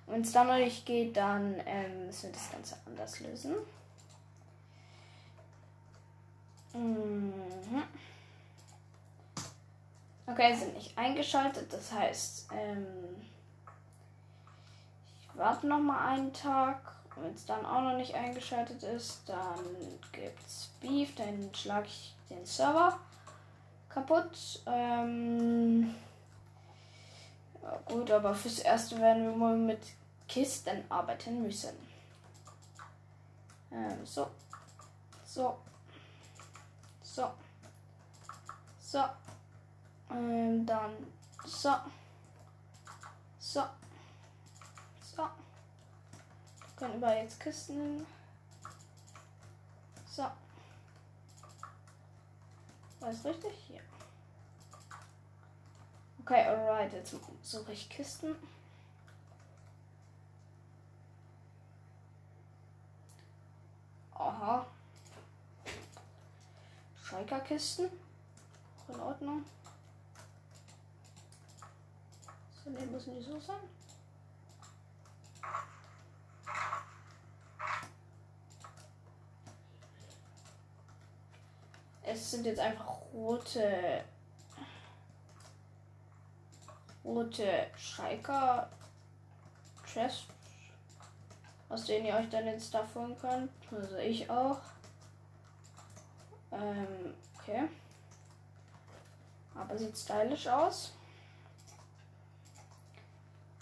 Wenn 0.05 0.22
es 0.22 0.32
dann 0.32 0.48
noch 0.48 0.58
nicht 0.58 0.86
geht, 0.86 1.17
dann 1.17 1.55
ähm, 1.65 2.08
müssen 2.08 2.24
wir 2.24 2.34
das 2.34 2.51
Ganze 2.51 2.77
anders 2.86 3.20
lösen. 3.22 3.55
Mhm. 6.74 7.34
Okay, 10.25 10.55
sind 10.55 10.75
nicht 10.75 10.98
eingeschaltet. 10.98 11.72
Das 11.72 11.91
heißt, 11.91 12.48
ähm, 12.53 12.88
ich 15.22 15.38
warte 15.38 15.67
noch 15.67 15.79
mal 15.79 16.08
einen 16.10 16.34
Tag. 16.34 16.93
Wenn 17.15 17.34
es 17.34 17.46
dann 17.46 17.65
auch 17.65 17.82
noch 17.82 17.98
nicht 17.98 18.15
eingeschaltet 18.15 18.82
ist, 18.84 19.22
dann 19.27 19.63
gibt's 20.12 20.72
Beef. 20.82 21.15
Dann 21.15 21.50
schlage 21.53 21.88
ich 21.88 22.15
den 22.29 22.46
Server 22.46 23.00
kaputt. 23.94 24.62
Ähm, 24.66 25.94
gut, 27.86 28.12
aber 28.12 28.34
fürs 28.34 28.60
Erste 28.60 29.00
werden 29.00 29.24
wir 29.24 29.36
mal 29.36 29.56
mit 29.56 29.82
Kisten 30.28 30.84
arbeiten 30.90 31.42
müssen. 31.44 31.76
Ähm, 33.72 34.06
so. 34.06 34.30
So. 35.26 35.58
So. 37.02 37.32
So. 38.80 39.04
Ähm, 40.12 40.66
dann 40.66 40.92
so. 41.46 41.74
So. 43.40 43.64
So. 45.16 45.24
Wir 45.24 45.30
können 46.76 46.96
überall 46.96 47.18
jetzt 47.18 47.40
Kisten 47.40 47.74
hin. 47.74 48.06
So. 50.06 50.24
War 53.03 53.10
richtig? 53.10 53.51
Hier. 53.67 53.81
Okay, 56.22 56.48
alright. 56.48 56.93
Jetzt 56.93 57.13
suche 57.41 57.74
ich 57.74 57.89
Kisten. 57.89 58.33
Aha. 64.13 64.65
Striker-Kisten. 67.03 67.89
In 68.88 69.00
Ordnung. 69.01 69.43
So, 72.63 72.69
ne, 72.69 72.86
müssen 72.86 73.15
die 73.15 73.22
so 73.22 73.38
sein. 73.38 73.67
Es 82.24 82.32
sind 82.32 82.46
jetzt 82.46 82.62
einfach 82.62 83.01
rote 83.13 84.01
rote 87.03 87.68
Striker 87.75 88.70
Chests, 89.86 90.27
aus 91.68 91.84
denen 91.84 92.06
ihr 92.06 92.15
euch 92.15 92.30
dann 92.30 92.46
jetzt 92.46 92.74
davon 92.74 93.18
könnt. 93.20 93.51
Also 93.70 93.98
ich 93.98 94.30
auch. 94.30 94.62
Ähm, 96.53 97.13
okay. 97.38 97.68
Aber 99.53 99.77
sieht 99.77 99.98
stylisch 99.98 100.48
aus. 100.48 100.94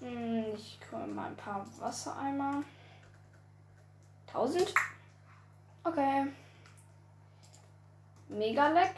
Hm, 0.02 0.54
ich 0.54 0.80
hole 0.92 1.08
mal 1.08 1.30
ein 1.30 1.36
paar 1.36 1.66
Wassereimer. 1.80 2.62
1000. 4.28 4.72
Okay. 5.84 6.28
Mega 8.32 8.70
leck. 8.70 8.96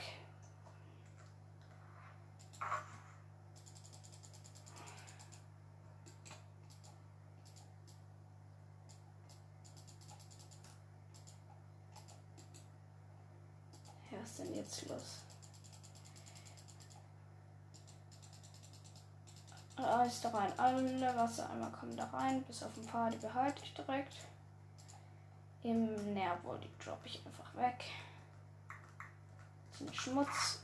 Was 14.11 14.29
ist 14.29 14.39
denn 14.39 14.55
jetzt 14.55 14.87
los? 14.87 15.23
Alles 19.75 20.21
da 20.21 20.29
rein. 20.29 20.53
Alle 20.59 21.17
Wassereimer 21.17 21.71
kommen 21.71 21.97
da 21.97 22.05
rein. 22.05 22.43
Bis 22.43 22.61
auf 22.61 22.77
ein 22.77 22.85
paar, 22.85 23.09
die 23.09 23.17
behalte 23.17 23.63
ich 23.63 23.73
direkt. 23.73 24.13
Im 25.63 26.13
Nervo, 26.13 26.55
die 26.57 26.69
droppe 26.83 27.07
ich 27.07 27.25
einfach 27.25 27.55
weg. 27.55 27.83
Sind 29.77 29.95
Schmutz. 29.95 30.59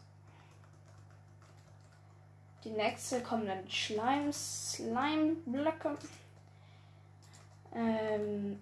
Die 2.63 2.71
nächste 2.71 3.23
kommen 3.23 3.47
dann 3.47 3.69
Schleim, 3.69 4.31
Slime-Blöcke. 4.31 5.97
Ähm, 7.73 8.61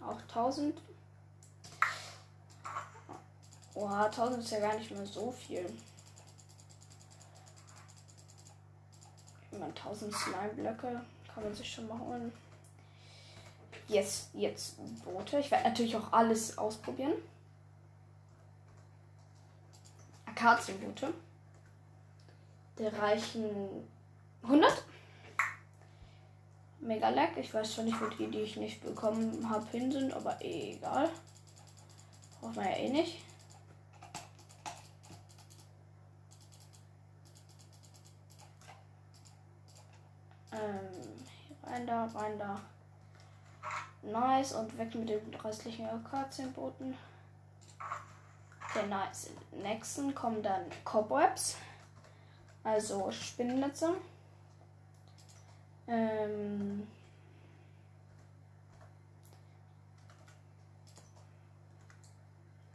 auch 0.00 0.20
1000. 0.20 0.80
Oha, 3.74 4.06
1000 4.06 4.44
ist 4.44 4.50
ja 4.50 4.60
gar 4.60 4.76
nicht 4.76 4.90
mehr 4.90 5.06
so 5.06 5.32
viel. 5.32 5.64
Ich 9.50 9.58
meine, 9.58 9.72
1000 9.74 10.14
Slime-Blöcke 10.14 11.00
kann 11.32 11.42
man 11.42 11.54
sich 11.54 11.72
schon 11.72 11.88
mal 11.88 11.98
holen. 11.98 12.32
Yes, 13.88 14.28
jetzt 14.34 14.76
Boote. 15.02 15.38
Ich 15.38 15.50
werde 15.50 15.68
natürlich 15.68 15.96
auch 15.96 16.12
alles 16.12 16.58
ausprobieren. 16.58 17.14
Akazienboote. 20.26 21.14
Der 22.78 22.92
reichen 22.92 23.88
100. 24.42 24.84
Mega 26.80 27.08
Lag. 27.08 27.34
Ich 27.36 27.52
weiß 27.52 27.74
schon 27.74 27.86
nicht, 27.86 28.00
wo 28.00 28.06
die, 28.06 28.30
die 28.30 28.40
ich 28.40 28.56
nicht 28.56 28.82
bekommen 28.82 29.48
habe, 29.48 29.66
hin 29.70 29.90
sind, 29.90 30.12
aber 30.12 30.36
egal. 30.40 31.08
Braucht 32.40 32.56
man 32.56 32.66
ja 32.66 32.76
eh 32.76 32.90
nicht. 32.90 33.24
Ähm, 40.52 41.24
rein 41.64 41.86
da, 41.86 42.04
rein 42.04 42.38
da. 42.38 42.60
Nice. 44.02 44.52
Und 44.52 44.76
weg 44.78 44.94
mit 44.94 45.08
den 45.08 45.34
restlichen 45.34 45.86
Akazienbooten. 45.86 46.96
Okay, 48.64 48.86
nice. 48.86 49.30
Im 49.52 49.62
nächsten 49.62 50.14
kommen 50.14 50.42
dann 50.42 50.62
Cobwebs. 50.84 51.56
Also 52.64 53.10
Spinnennetze. 53.10 53.94
Ähm. 55.86 56.86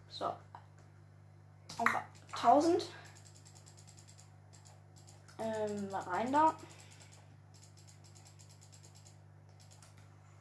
So. 0.09 0.25
Aber 1.77 2.03
1000. 2.33 2.85
Ähm, 5.39 5.89
rein 5.93 6.31
da. 6.31 6.53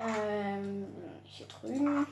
Ähm, 0.04 0.86
hier 1.24 1.46
drüben 1.46 2.06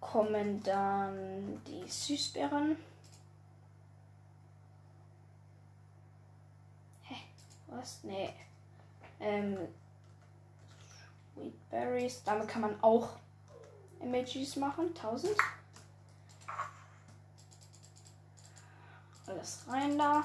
kommen 0.00 0.62
dann 0.62 1.62
die 1.64 1.88
Süßbeeren. 1.88 2.76
Hä? 7.04 7.14
Was? 7.68 8.04
Nee. 8.04 8.34
Ähm, 9.20 9.56
Sweetberries. 11.34 12.22
Damit 12.24 12.48
kann 12.48 12.62
man 12.62 12.82
auch 12.82 13.10
Emojis 14.00 14.56
machen. 14.56 14.88
1000. 14.88 15.36
Alles 19.26 19.64
rein 19.68 19.98
da. 19.98 20.24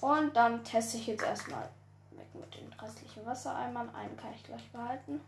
Und 0.00 0.34
dann 0.34 0.64
teste 0.64 0.98
ich 0.98 1.06
jetzt 1.06 1.22
erstmal 1.22 1.70
weg 2.10 2.34
mit 2.34 2.54
den 2.54 2.72
restlichen 2.84 3.26
Wassereimern. 3.26 3.94
Einen 3.94 4.16
kann 4.16 4.32
ich 4.34 4.44
gleich 4.44 4.70
behalten. 4.70 5.20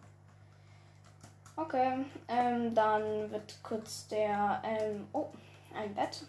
Okay, 1.57 2.05
ähm, 2.29 2.75
dann 2.75 3.31
wird 3.31 3.59
kurz 3.62 4.07
der, 4.09 4.61
ähm, 4.62 5.09
oh, 5.12 5.29
ein 5.75 5.95
Bett. 5.95 6.27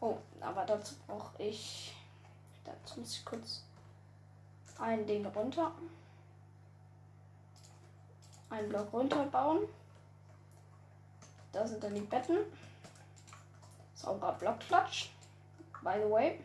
Oh, 0.00 0.16
aber 0.40 0.64
dazu 0.64 0.94
brauche 1.06 1.42
ich, 1.42 1.94
dazu 2.64 3.00
muss 3.00 3.18
ich 3.18 3.24
kurz 3.24 3.62
ein 4.78 5.06
Ding 5.06 5.26
runter. 5.26 5.70
Einen 8.48 8.68
Block 8.68 8.92
runterbauen. 8.92 9.68
Da 11.52 11.66
sind 11.66 11.82
dann 11.82 11.94
die 11.94 12.00
Betten. 12.00 12.38
Sauberer 13.94 14.32
Blockklatsch. 14.32 15.10
By 15.82 16.00
the 16.02 16.10
way. 16.10 16.40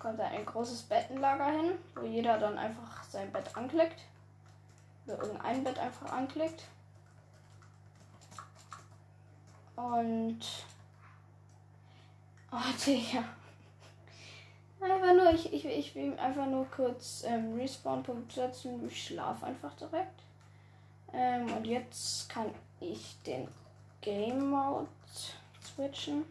Kommt 0.00 0.18
da 0.18 0.24
ein 0.24 0.44
großes 0.44 0.82
Bettenlager 0.84 1.46
hin, 1.46 1.72
wo 1.94 2.06
jeder 2.06 2.38
dann 2.38 2.58
einfach 2.58 3.04
sein 3.04 3.30
Bett 3.30 3.54
anklickt. 3.56 4.00
Oder 5.06 5.18
irgendein 5.18 5.62
Bett 5.62 5.78
einfach 5.78 6.10
anklickt. 6.12 6.64
Und. 9.76 10.40
Oh, 12.50 12.56
Digga. 12.86 13.24
Einfach 14.80 15.14
nur, 15.14 15.30
ich, 15.34 15.52
ich, 15.52 15.66
ich 15.66 15.94
will 15.94 16.18
einfach 16.18 16.46
nur 16.46 16.64
kurz 16.70 17.22
ähm, 17.26 17.54
Respawn-Punkt 17.54 18.32
setzen. 18.32 18.86
Ich 18.86 19.04
schlafe 19.04 19.46
einfach 19.46 19.74
direkt. 19.74 20.22
Ähm, 21.12 21.52
und 21.52 21.66
jetzt 21.66 22.28
kann 22.30 22.46
ich 22.80 23.16
den 23.26 23.46
Game 24.00 24.50
Mode 24.50 24.88
switchen 25.62 26.24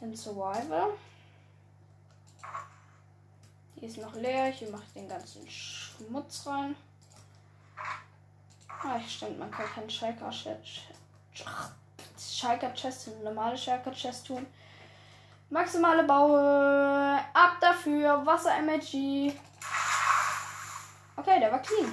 in 0.00 0.14
Survival. 0.14 0.90
Hier 3.84 3.90
ist 3.90 3.98
noch 3.98 4.14
leer. 4.14 4.46
Hier 4.46 4.70
mache 4.70 4.84
ich 4.86 4.94
den 4.94 5.06
ganzen 5.06 5.46
Schmutz 5.46 6.46
rein. 6.46 6.74
Ah, 8.82 8.98
stimmt, 9.06 9.38
man 9.38 9.50
kann 9.50 9.66
keinen 9.66 9.90
Schalker 9.90 10.30
Schalker 12.18 12.72
Chest 12.72 13.08
in 13.08 13.22
normale 13.22 13.58
Schalker 13.58 13.92
Chest 13.92 14.26
tun. 14.26 14.46
Maximale 15.50 16.04
Baue. 16.04 17.20
Ab 17.34 17.58
dafür. 17.60 18.24
Wasser 18.24 18.56
MG. 18.56 19.34
Okay, 21.16 21.38
der 21.38 21.52
war 21.52 21.60
clean. 21.60 21.92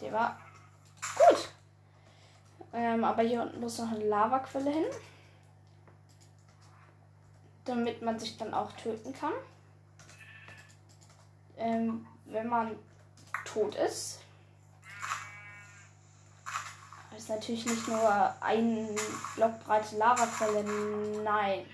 Der 0.00 0.12
war 0.14 0.40
gut. 1.14 1.50
Ähm, 2.72 3.04
aber 3.04 3.20
hier 3.20 3.42
unten 3.42 3.60
muss 3.60 3.76
noch 3.80 3.90
eine 3.90 4.08
Lavaquelle 4.08 4.70
hin. 4.70 4.86
Damit 7.66 8.00
man 8.00 8.18
sich 8.18 8.38
dann 8.38 8.54
auch 8.54 8.72
töten 8.72 9.12
kann. 9.12 9.32
Ähm, 11.58 12.06
wenn 12.26 12.48
man 12.48 12.76
tot 13.44 13.74
ist. 13.76 14.20
Das 17.10 17.22
ist 17.22 17.28
natürlich 17.30 17.64
nicht 17.64 17.88
nur 17.88 18.42
ein 18.42 18.94
Block 19.36 19.64
breite 19.64 19.96
Lavaquelle, 19.96 20.62
nein. 21.22 21.66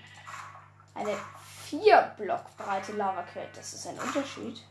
Eine 0.95 1.17
vier 1.65 2.13
Block 2.17 2.55
breite 2.55 2.93
Lavaquelle, 2.93 3.49
das 3.53 3.73
ist 3.73 3.87
ein 3.87 3.99
Unterschied. 3.99 4.63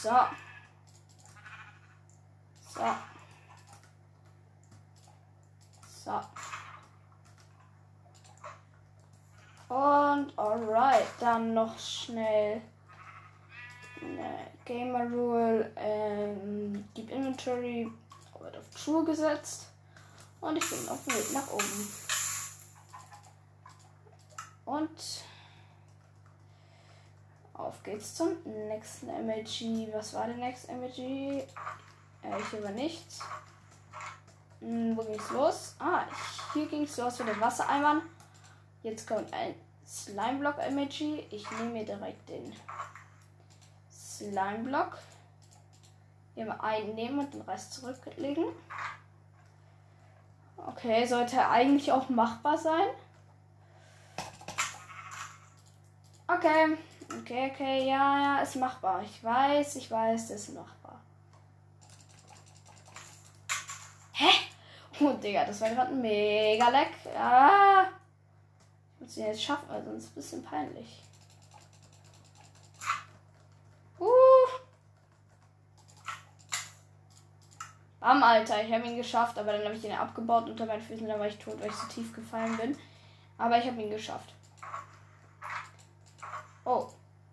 So. 0.00 0.10
So. 2.74 3.15
So. 6.06 6.20
Und 9.74 10.38
alright, 10.38 11.08
dann 11.18 11.52
noch 11.52 11.76
schnell 11.80 12.62
eine 14.00 14.46
Gamer 14.64 15.10
Rule, 15.10 15.72
ähm, 15.74 16.88
Deep 16.96 17.10
Inventory 17.10 17.90
wird 18.38 18.56
auf 18.56 18.70
True 18.70 19.04
gesetzt 19.04 19.66
und 20.40 20.56
ich 20.56 20.70
bin 20.70 20.88
auf 20.88 21.04
dem 21.06 21.14
Weg 21.16 21.32
nach 21.32 21.50
oben. 21.50 21.92
Und 24.64 25.24
auf 27.54 27.82
geht's 27.82 28.14
zum 28.14 28.28
nächsten 28.68 29.08
MLG. 29.08 29.92
Was 29.92 30.14
war 30.14 30.28
der 30.28 30.36
nächste 30.36 30.72
MLG? 30.72 30.98
Äh, 31.00 31.46
ich 32.38 32.52
über 32.52 32.70
nichts. 32.70 33.18
Hm, 34.60 34.96
wo 34.96 35.02
ging's 35.02 35.30
los? 35.30 35.76
Ah, 35.78 36.04
hier 36.52 36.66
ging's 36.66 36.96
los 36.96 37.18
mit 37.18 37.28
den 37.28 37.40
Wassereimern. 37.40 38.02
Jetzt 38.82 39.06
kommt 39.06 39.32
ein 39.32 39.54
Slime-Block 39.86 40.58
MLG. 40.70 41.26
Ich 41.30 41.50
nehme 41.52 41.70
mir 41.70 41.84
direkt 41.84 42.28
den 42.28 42.54
Slime-Block. 43.90 44.98
Immer 46.34 46.62
einen 46.62 46.94
nehmen 46.94 47.18
und 47.18 47.32
den 47.32 47.42
Rest 47.42 47.74
zurücklegen. 47.74 48.44
Okay, 50.56 51.06
sollte 51.06 51.48
eigentlich 51.48 51.92
auch 51.92 52.08
machbar 52.08 52.58
sein. 52.58 52.88
Okay. 56.26 56.76
Okay, 57.20 57.50
okay, 57.52 57.88
ja, 57.88 58.18
ja, 58.18 58.38
ist 58.40 58.56
machbar. 58.56 59.02
Ich 59.02 59.22
weiß, 59.22 59.76
ich 59.76 59.90
weiß, 59.90 60.30
ist 60.30 60.54
machbar. 60.54 61.00
Hä? 64.12 64.30
Oh, 64.98 65.12
Digga, 65.12 65.44
das 65.44 65.60
war 65.60 65.70
gerade 65.70 65.90
ein 65.90 66.00
mega 66.00 66.68
leck. 66.70 66.92
Ah. 67.18 67.84
Ich 68.94 69.00
muss 69.00 69.16
ihn 69.18 69.26
jetzt 69.26 69.42
schaffen, 69.42 69.68
weil 69.68 69.84
sonst 69.84 70.04
ist 70.04 70.04
es 70.04 70.10
ein 70.10 70.14
bisschen 70.14 70.44
peinlich. 70.44 71.02
Uh. 73.98 74.06
Bam, 78.00 78.22
Alter, 78.22 78.62
ich 78.62 78.72
habe 78.72 78.86
ihn 78.86 78.96
geschafft, 78.96 79.38
aber 79.38 79.52
dann 79.52 79.64
habe 79.64 79.74
ich 79.74 79.84
ihn 79.84 79.92
abgebaut 79.92 80.48
unter 80.48 80.64
meinen 80.64 80.80
Füßen, 80.80 81.08
da 81.08 81.18
war 81.18 81.26
ich 81.26 81.38
tot, 81.38 81.60
weil 81.60 81.68
ich 81.68 81.74
so 81.74 81.86
tief 81.88 82.14
gefallen 82.14 82.56
bin. 82.56 82.78
Aber 83.36 83.58
ich 83.58 83.66
habe 83.66 83.82
ihn 83.82 83.90
geschafft. 83.90 84.32
Oh. 86.64 86.88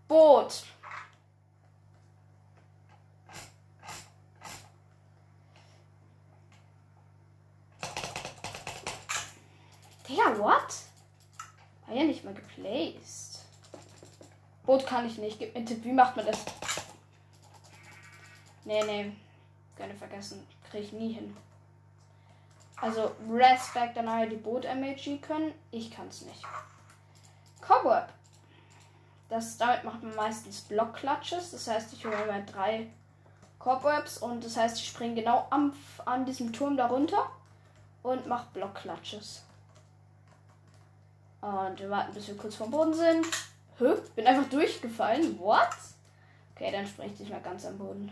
Boot. 0.08 0.64
Digga, 10.14 10.38
what? 10.38 10.76
War 11.88 11.96
ja 11.96 12.04
nicht 12.04 12.24
mal 12.24 12.36
geplaced. 12.36 13.40
Boot 14.64 14.86
kann 14.86 15.08
ich 15.08 15.18
nicht. 15.18 15.40
Gib 15.40 15.54
mir 15.54 15.58
einen 15.58 15.66
Tipp, 15.66 15.84
wie 15.84 15.92
macht 15.92 16.16
man 16.16 16.28
das? 16.28 16.38
Nee, 18.64 18.84
nee. 18.84 19.12
Gerne 19.76 19.96
vergessen. 19.96 20.46
Kriege 20.70 20.84
ich 20.84 20.94
nie 20.94 21.14
hin. 21.14 21.36
Also, 22.80 23.16
Respect 23.28 23.98
an 23.98 24.30
die 24.30 24.36
Boot-MAG 24.36 25.20
können. 25.24 25.52
Ich 25.72 25.90
kann 25.90 26.10
es 26.10 26.22
nicht. 26.22 26.44
Cobweb. 27.62 28.10
Das, 29.30 29.58
damit 29.58 29.84
macht 29.84 30.04
man 30.04 30.16
meistens 30.16 30.62
Blockklatsches. 30.62 31.50
Das 31.50 31.68
heißt, 31.68 31.92
ich 31.92 32.06
hole 32.06 32.24
immer 32.24 32.42
drei 32.42 32.88
Cobwebs 33.58 34.20
und 34.20 34.46
das 34.46 34.58
heißt, 34.58 34.78
ich 34.78 34.88
springe 34.90 35.16
genau 35.16 35.48
am, 35.50 35.74
an 36.06 36.24
diesem 36.26 36.54
Turm 36.54 36.78
darunter 36.78 37.32
und 38.04 38.28
mache 38.28 38.46
Blockklatsches. 38.54 39.44
Und 41.44 41.78
wir 41.78 41.90
warten, 41.90 42.14
bis 42.14 42.30
wir 42.30 42.38
kurz 42.38 42.56
vom 42.56 42.72
Boden 42.72 42.94
sind. 42.94 43.26
Hä? 43.78 43.96
Bin 44.16 44.26
einfach 44.26 44.50
durchgefallen. 44.50 45.38
What? 45.40 45.76
Okay, 46.56 46.72
dann 46.72 46.88
springe 46.88 47.14
ich 47.20 47.28
mehr 47.28 47.42
ganz 47.42 47.66
am 47.66 47.78
Boden. 47.78 48.10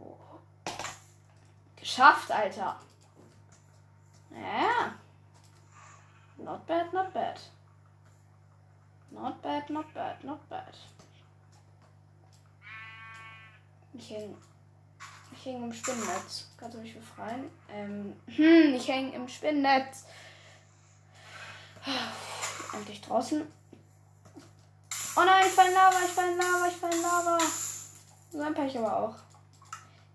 Oh. 0.00 0.16
Geschafft, 1.76 2.32
Alter. 2.32 2.80
Ja. 4.30 4.94
Not 6.38 6.66
bad, 6.66 6.90
not 6.94 7.12
bad. 7.12 7.38
Not 9.10 9.42
bad, 9.42 9.68
not 9.68 9.92
bad, 9.92 10.24
not 10.24 10.48
bad. 10.48 10.74
Ich 13.92 14.10
hänge. 14.10 14.38
Ich 15.32 15.44
hänge 15.44 15.66
im 15.66 15.72
Spinnennetz. 15.74 16.48
Kannst 16.56 16.78
du 16.78 16.80
mich 16.80 16.94
befreien? 16.94 17.50
Ähm, 17.70 18.16
hm, 18.26 18.74
ich 18.74 18.88
hänge 18.88 19.14
im 19.14 19.28
Spinnennetz. 19.28 20.06
Endlich 22.72 23.00
draußen. 23.00 23.46
Oh 25.16 25.24
nein, 25.24 25.44
ich 25.46 25.52
fall 25.52 25.68
in 25.68 25.74
Lava, 25.74 25.96
ich 26.04 26.12
fall 26.12 26.30
in 26.30 26.38
Lava, 26.38 26.66
ich 26.68 26.76
fall 26.76 26.92
in 26.92 27.02
Lava. 27.02 27.38
So 28.30 28.40
ein 28.40 28.54
Pech 28.54 28.76
aber 28.78 28.96
auch. 28.96 29.14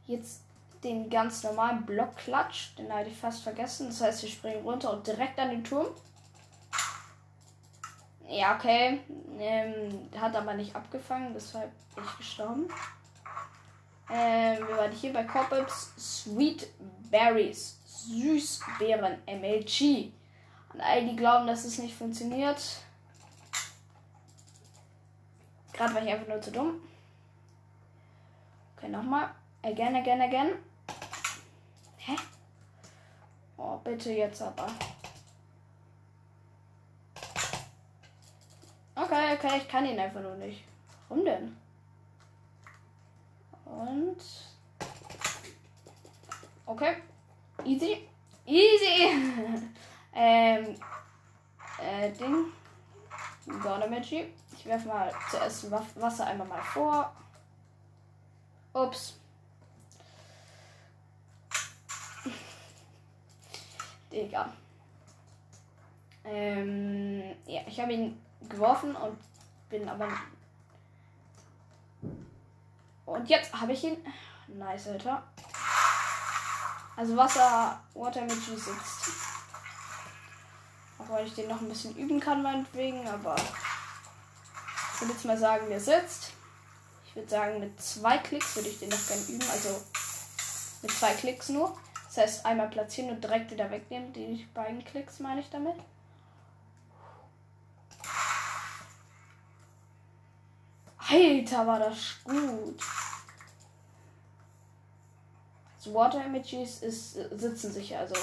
Jetzt 0.06 0.42
den 0.84 1.10
ganz 1.10 1.44
normalen 1.44 1.86
Blockklatsch. 1.86 2.76
Den 2.78 2.94
hatte 2.94 3.10
ich 3.10 3.18
fast 3.18 3.44
vergessen. 3.44 3.88
Das 3.88 4.02
heißt, 4.02 4.24
wir 4.24 4.30
springen 4.30 4.64
runter 4.64 4.94
und 4.94 5.06
direkt 5.08 5.40
an 5.40 5.50
den 5.50 5.64
Turm. 5.64 5.88
Ja, 8.28 8.56
okay. 8.56 9.02
Ähm, 9.40 10.10
hat 10.20 10.36
aber 10.36 10.54
nicht 10.54 10.76
abgefangen, 10.76 11.34
deshalb 11.34 11.72
bin 11.96 12.04
ich 12.04 12.18
gestorben. 12.18 12.68
Ähm, 14.10 14.68
wir 14.68 14.78
waren 14.78 14.92
hier 14.92 15.14
bei 15.14 15.24
Cobwebs 15.24 15.94
Sweet 15.98 16.68
Berries. 17.10 17.78
Süßbeeren 17.86 19.22
MLG. 19.28 20.12
Und 20.74 20.82
all 20.82 21.06
die 21.06 21.16
glauben, 21.16 21.48
dass 21.48 21.66
es 21.66 21.80
nicht 21.80 21.96
funktioniert. 21.96 22.62
Gerade 25.74 25.94
war 25.94 26.04
ich 26.04 26.12
einfach 26.12 26.28
nur 26.28 26.42
zu 26.42 26.52
dumm. 26.52 26.82
Okay, 28.78 28.90
nochmal. 28.90 29.30
Again, 29.64 29.96
again, 29.96 30.22
again. 30.22 30.50
Hä? 31.98 32.16
Oh, 33.58 33.78
bitte 33.84 34.12
jetzt 34.12 34.42
aber. 34.42 34.68
Okay, 38.96 39.34
okay, 39.34 39.58
ich 39.58 39.68
kann 39.68 39.86
ihn 39.86 40.00
einfach 40.00 40.22
nur 40.22 40.36
nicht. 40.36 40.64
Warum 41.10 41.26
denn? 41.26 41.58
Und. 43.66 44.18
Okay. 46.66 46.98
Easy. 47.66 48.08
Easy. 48.46 49.12
ähm, 50.14 50.76
äh, 51.80 52.12
Ding. 52.12 52.46
Gonameji. 53.62 54.34
Ich 54.58 54.66
werfe 54.66 54.88
mal 54.88 55.12
zuerst 55.30 55.72
Wasser 55.72 56.28
einmal 56.28 56.48
mal 56.48 56.62
vor. 56.62 57.12
Ups. 58.74 59.20
Digga. 64.12 64.52
Ähm, 66.24 67.36
ja, 67.46 67.62
ich 67.66 67.80
habe 67.80 67.94
ihn 67.94 68.22
geworfen 68.48 68.96
und 68.96 69.18
bin 69.70 69.88
aber. 69.90 70.08
Und 73.06 73.30
jetzt 73.30 73.54
habe 73.60 73.74
ich 73.74 73.84
ihn. 73.84 73.98
Nice, 74.48 74.90
Alter. 74.90 75.24
Also 76.96 77.18
Wasser, 77.18 77.82
Water 77.94 78.22
Magic 78.22 78.60
sitzt. 78.60 79.31
Weil 81.08 81.28
ich 81.28 81.36
den 81.36 81.50
noch 81.50 81.62
ein 81.62 81.70
bisschen 81.70 81.96
üben 81.96 82.20
kann, 82.20 82.42
meinetwegen, 82.42 83.08
aber 83.08 83.36
ich 83.36 85.02
würde 85.02 85.14
jetzt 85.14 85.26
mal 85.26 85.38
sagen, 85.38 85.68
der 85.70 85.80
sitzt. 85.80 86.32
Ich 87.06 87.16
würde 87.16 87.30
sagen, 87.30 87.60
mit 87.60 87.82
zwei 87.82 88.18
Klicks 88.20 88.56
würde 88.56 88.70
ich 88.70 88.80
den 88.80 88.90
noch 88.90 89.08
gerne 89.08 89.24
üben. 89.24 89.50
Also 89.52 89.82
mit 90.82 90.92
zwei 90.92 91.14
Klicks 91.14 91.50
nur. 91.50 91.78
Das 92.06 92.18
heißt, 92.18 92.46
einmal 92.46 92.70
platzieren 92.70 93.12
und 93.12 93.24
direkt 93.24 93.52
wieder 93.52 93.70
wegnehmen. 93.72 94.14
Die 94.14 94.48
beiden 94.54 94.84
Klicks 94.84 95.20
meine 95.20 95.42
ich 95.42 95.50
damit. 95.50 95.76
Alter, 100.98 101.68
war 101.68 101.80
das 101.80 102.18
gut. 102.24 102.82
Das 105.78 105.94
Water 105.94 106.24
Images 106.24 106.84
ist, 106.84 107.14
sitzen 107.14 107.74
sicher. 107.74 108.00
Also 108.00 108.16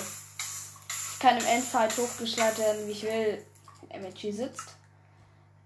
ich 1.18 1.22
kann 1.22 1.36
im 1.36 1.46
Endfight 1.46 1.98
hochgeschaltet 1.98 2.58
werden, 2.58 2.86
wie 2.86 2.92
ich 2.92 3.02
will. 3.02 3.44
MG 3.88 4.30
sitzt. 4.30 4.76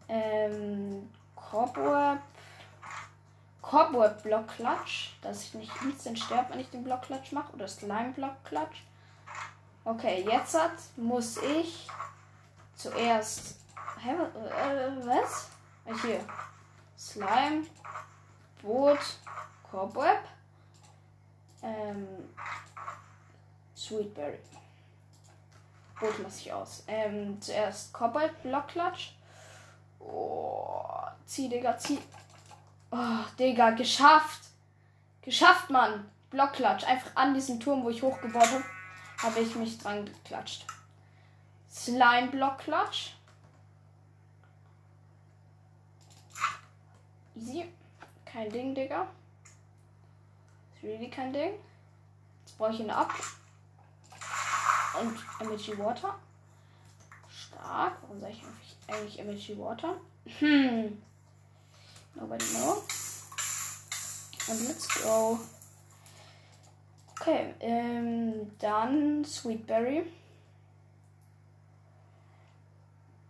Ähm, 0.09 1.11
Cobweb. 1.37 2.23
Cobweb 3.61 4.23
Block 4.23 4.49
Clutch. 4.49 5.13
Dass 5.21 5.43
ich 5.43 5.53
nicht 5.53 5.71
instant 5.83 6.19
sterbe, 6.19 6.55
wenn 6.55 6.61
ich 6.61 6.71
den 6.71 6.83
Block 6.83 7.03
Clutch 7.03 7.33
mache. 7.33 7.53
Oder 7.53 7.69
Slime 7.69 8.15
Block 8.17 8.43
Clutch. 8.45 8.83
Okay, 9.85 10.25
jetzt 10.27 10.59
hat, 10.59 10.73
muss 10.97 11.37
ich 11.37 11.87
zuerst. 12.75 13.57
Hä, 14.01 14.13
äh, 14.13 15.07
was? 15.07 15.51
Hier. 16.01 16.25
Slime. 16.99 17.67
Boot. 18.63 19.19
Cobweb. 19.71 20.25
Ähm. 21.63 22.09
Sweetberry. 23.77 24.39
Lasse 26.23 26.41
ich 26.41 26.53
aus. 26.53 26.85
Ähm, 26.87 27.41
zuerst 27.41 27.93
Cobalt 27.93 28.43
Block 28.43 28.69
Clutch. 28.69 29.15
Oh, 30.01 30.85
zieh, 31.27 31.49
Digga, 31.49 31.77
zieh. 31.79 31.99
Oh, 32.91 33.25
Digga, 33.39 33.71
geschafft. 33.71 34.43
Geschafft, 35.23 35.71
Mann. 35.71 36.11
Blockklatsch. 36.31 36.85
Einfach 36.85 37.11
an 37.15 37.35
diesem 37.35 37.61
Turm, 37.61 37.85
wo 37.85 37.91
ich 37.91 38.03
hochgebaut 38.03 38.51
habe, 38.51 38.65
habe 39.19 39.41
ich 39.41 39.55
mich 39.55 39.79
dran 39.79 40.05
geklatscht. 40.05 40.67
Slime 41.71 42.29
Blockklatsch. 42.29 43.13
Easy. 47.37 47.69
Kein 48.25 48.51
Ding, 48.51 48.75
Digga. 48.75 49.07
Ist 50.75 50.83
really 50.83 51.09
kein 51.09 51.33
Ding. 51.33 51.53
Jetzt 52.45 52.59
brauche 52.59 52.73
ich 52.73 52.81
ihn 52.81 52.91
ab. 52.91 53.13
Und 55.01 55.19
MG 55.41 55.79
Water. 55.79 56.15
Stark. 57.29 57.97
Warum 58.03 58.21
sage 58.21 58.35
ich 58.35 58.95
eigentlich 58.95 59.19
MG 59.19 59.59
Water? 59.59 59.97
Hm. 60.39 61.03
Nobody 62.15 62.45
know. 62.45 62.83
Und 64.49 64.69
let's 64.69 65.03
go. 65.03 65.39
Okay, 67.21 67.55
ähm, 67.61 68.51
dann 68.59 69.25
Sweetberry. 69.25 70.05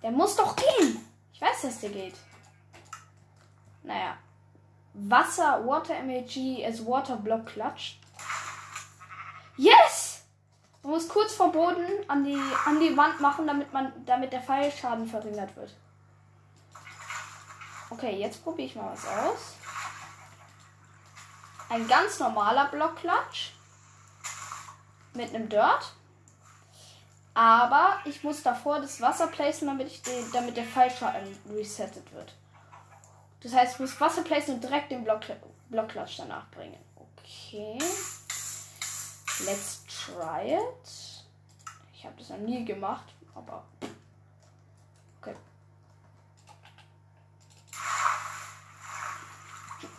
Der 0.02 0.10
muss 0.10 0.34
doch 0.34 0.56
gehen. 0.56 0.98
Ich 1.32 1.40
weiß, 1.40 1.62
dass 1.62 1.80
der 1.80 1.90
geht. 1.90 2.14
Naja. 3.82 4.16
Wasser, 4.94 5.66
Water 5.66 6.02
MAG 6.02 6.64
as 6.66 6.84
Water 6.84 7.16
Block 7.16 7.46
Clutch. 7.46 7.98
Yes! 9.56 10.11
Man 10.82 10.92
muss 10.92 11.08
kurz 11.08 11.34
vor 11.34 11.52
Boden 11.52 11.86
an 12.08 12.24
die, 12.24 12.40
an 12.64 12.80
die 12.80 12.96
Wand 12.96 13.20
machen, 13.20 13.46
damit 13.46 13.72
man, 13.72 13.92
damit 14.04 14.32
der 14.32 14.42
Pfeilschaden 14.42 15.06
verringert 15.06 15.54
wird. 15.56 15.74
Okay, 17.90 18.16
jetzt 18.18 18.42
probiere 18.42 18.66
ich 18.68 18.74
mal 18.74 18.90
was 18.92 19.06
aus. 19.06 19.54
Ein 21.68 21.86
ganz 21.86 22.18
normaler 22.18 22.66
Blockklatsch. 22.68 23.50
Mit 25.14 25.34
einem 25.34 25.48
Dirt. 25.48 25.92
Aber 27.34 27.98
ich 28.04 28.22
muss 28.24 28.42
davor 28.42 28.80
das 28.80 29.00
Wasser 29.00 29.26
placen, 29.28 29.66
damit, 29.66 29.86
ich 29.86 30.02
den, 30.02 30.30
damit 30.32 30.56
der 30.56 30.64
Fallschaden 30.64 31.38
resettet 31.50 32.12
wird. 32.12 32.34
Das 33.42 33.54
heißt, 33.54 33.74
ich 33.74 33.80
muss 33.80 34.00
Wasser 34.00 34.22
placen 34.22 34.54
und 34.54 34.64
direkt 34.64 34.90
den 34.90 35.04
Block, 35.04 35.20
Blockklatsch 35.68 36.18
danach 36.18 36.48
bringen. 36.50 36.78
Okay. 36.96 37.78
Let's 39.46 39.81
try 40.04 40.54
it. 40.54 41.24
Ich 41.94 42.04
habe 42.04 42.16
das 42.18 42.30
noch 42.30 42.38
nie 42.38 42.64
gemacht, 42.64 43.14
aber 43.34 43.64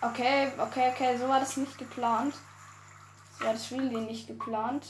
Okay, 0.04 0.52
okay, 0.58 0.92
okay, 0.92 1.18
so 1.18 1.30
war 1.30 1.39
das 1.39 1.56
nicht 1.56 1.78
geplant. 1.78 2.36
So 3.39 3.46
war 3.46 3.54
das 3.54 3.72
really 3.72 4.02
nicht 4.02 4.28
geplant. 4.28 4.86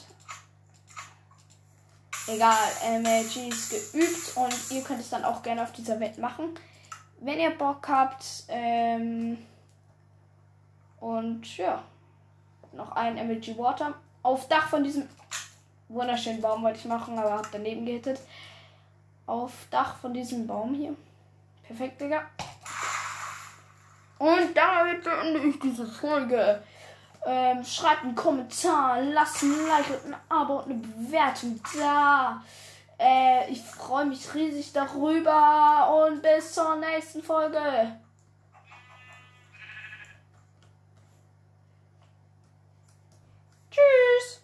Egal, 2.26 2.67
MLG 2.84 3.49
ist 3.49 3.69
geübt 3.69 4.36
und 4.36 4.71
ihr 4.71 4.84
könnt 4.84 5.02
es 5.02 5.12
dann 5.12 5.23
auch 5.23 5.43
gerne 5.43 5.62
auf 5.62 5.71
dieser 5.71 5.99
Welt 5.99 6.17
machen. 6.17 6.56
Wenn 7.19 7.39
ihr 7.39 7.52
Bock 7.52 7.88
habt. 7.88 8.26
Ähm 8.47 9.38
und 10.99 11.58
ja. 11.58 11.84
Noch 12.71 12.93
ein 12.93 13.15
MLG 13.15 13.56
Water. 13.56 13.93
Auf 14.23 14.47
Dach 14.47 14.69
von 14.69 14.83
diesem 14.83 15.07
wunderschönen 15.89 16.41
Baum 16.41 16.63
wollte 16.63 16.79
ich 16.79 16.86
machen, 16.86 17.19
aber 17.19 17.33
hab 17.33 17.51
daneben 17.51 17.86
gehittet. 17.86 18.19
Auf 19.25 19.51
Dach 19.69 19.97
von 19.97 20.13
diesem 20.13 20.47
Baum 20.47 20.73
hier. 20.73 20.95
Perfekt, 21.63 21.99
Digga. 21.99 22.21
Und 24.17 24.55
damit 24.55 25.03
beende 25.03 25.39
ich 25.39 25.59
diese 25.59 25.86
Folge. 25.86 26.63
Ähm, 27.25 27.63
schreibt 27.63 28.03
einen 28.03 28.15
Kommentar, 28.15 29.01
lasst 29.01 29.43
ein 29.43 29.67
Like 29.67 29.89
und 29.89 30.13
ein 30.13 30.19
Abo 30.29 30.59
und 30.59 30.65
eine 30.65 30.75
Bewertung 30.75 31.59
da. 31.77 32.41
Äh, 32.97 33.49
ich 33.51 33.62
freue 33.62 34.05
mich 34.05 34.33
riesig 34.33 34.71
darüber 34.71 36.05
und 36.07 36.21
bis 36.21 36.53
zur 36.53 36.75
nächsten 36.77 37.21
Folge. 37.21 37.97
Cheers. 43.83 44.42